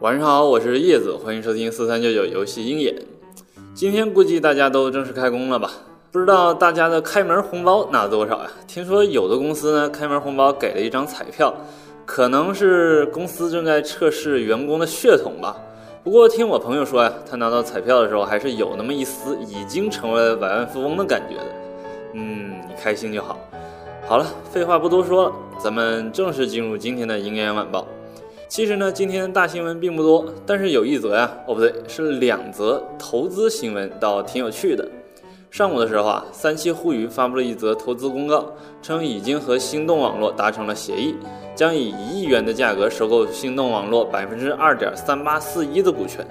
[0.00, 2.94] 晚上好，我是叶子，欢迎收听四三九九游戏鹰眼。
[3.74, 5.72] 今天估计大家都正式开工了吧？
[6.12, 8.50] 不知道大家的开门红包拿多少呀？
[8.68, 11.52] 听说有的公司呢，开门红包给了一张彩票，
[12.06, 15.56] 可能是公司正在测试员工的血统吧。
[16.04, 21.46] 不过听我朋友说呀，他拿到彩票的时候还是有那么一丝已经成为百万富翁的感觉的。
[22.12, 23.36] 嗯，你开心就好。
[24.06, 27.84] 好了，废话不多说，咱们正式进入今天的鹰眼晚报。
[28.48, 34.88] 其实呢，今天大新闻并不多，但是有一则呀，哦不对，是两则投资新闻，倒挺有趣的。
[35.50, 41.14] 上午的时候啊，三七互娱发布了一则投资公告，称已经和心动网络达成了协议，
[41.54, 46.26] 将以一亿元的价格收购心动网络百分之二点三八四一的股权。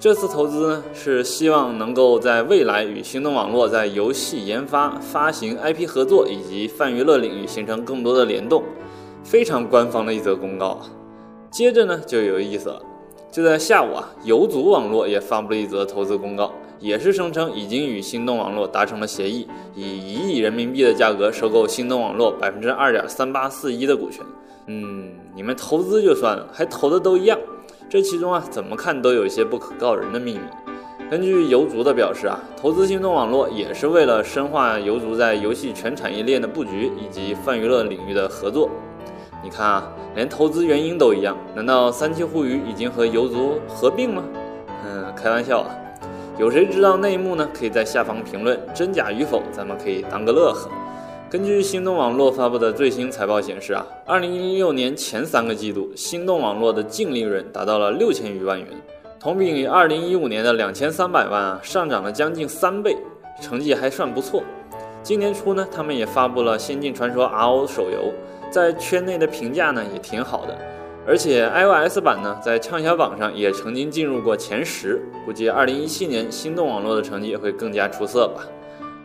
[0.00, 8.62] 这次投资呢，是希望能够在未来与心动网络在游戏研发、发行、IP 合作以及泛娱乐领域形成更多的联动。
[9.22, 10.86] 非常官方的一则公告啊。
[11.50, 12.82] 接着呢就有意思了，
[13.30, 24.24] 就在下午啊，游族网络也发布了一则投资公告，也是声称已经与心动网络达成了协议，以一亿人民币的价格收购心动网络百分之二点三八四一的股权。
[24.66, 27.38] 嗯，你们投资就算了，还投的都一样，
[27.88, 30.40] 这其中啊怎么看都有一些不可告人的秘密。
[31.10, 38.68] 根据游族的表示啊，投资心动网络也是为了深化游族在游戏全产业链的布局以及泛娱乐领域的合作。
[39.42, 44.22] 你看啊，连投资原因都一样，难道三七互娱已经和游族合并了？
[44.84, 45.70] 嗯，开玩笑啊！
[46.38, 47.48] 有谁知道内幕呢？
[47.52, 50.68] 可以在下方评论，真假与否，咱们可以当个乐呵。
[51.30, 58.68] 根据心动网络发布的最新财报显示啊，二零一六年前三个季度，心动网络的净利润达到了六千余万元，
[59.20, 62.96] 同比于二零一五年的两千三百万啊，上涨了将近三倍，
[63.40, 64.42] 成绩还算不错。
[65.02, 68.12] 今年初呢，他们也发布了《仙境传说 RO》手游。
[68.50, 70.56] 在圈内的评价呢也挺好的，
[71.06, 78.42] 而且 iOS 版呢在畅销榜上也曾经进入过前十，估计二零一七年心动网络的成绩会更加出色吧。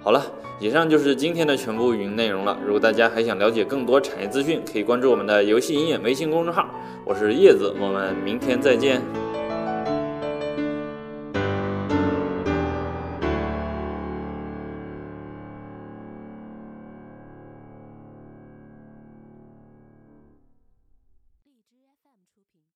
[0.02, 0.22] 好了，
[0.59, 2.58] 以上就是今天的全部语音内容了。
[2.66, 6.68] 如果大家还想了解更多产业资讯，可以关注我们的游戏音乐微信公众号。
[7.06, 9.02] 我是叶子，我们明天再见。